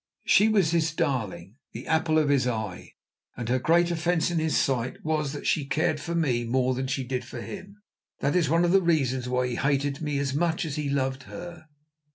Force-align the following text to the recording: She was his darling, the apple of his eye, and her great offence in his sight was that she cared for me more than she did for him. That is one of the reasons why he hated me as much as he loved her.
She 0.25 0.49
was 0.49 0.71
his 0.71 0.93
darling, 0.95 1.57
the 1.73 1.85
apple 1.85 2.17
of 2.17 2.29
his 2.29 2.47
eye, 2.47 2.93
and 3.37 3.47
her 3.49 3.59
great 3.59 3.91
offence 3.91 4.31
in 4.31 4.39
his 4.39 4.57
sight 4.57 4.97
was 5.05 5.31
that 5.31 5.45
she 5.45 5.63
cared 5.67 5.99
for 5.99 6.15
me 6.15 6.43
more 6.43 6.73
than 6.73 6.87
she 6.87 7.03
did 7.03 7.23
for 7.23 7.39
him. 7.41 7.75
That 8.19 8.35
is 8.35 8.49
one 8.49 8.65
of 8.65 8.71
the 8.71 8.81
reasons 8.81 9.29
why 9.29 9.45
he 9.45 9.57
hated 9.57 10.01
me 10.01 10.17
as 10.17 10.33
much 10.33 10.65
as 10.65 10.75
he 10.75 10.89
loved 10.89 11.25
her. 11.29 11.67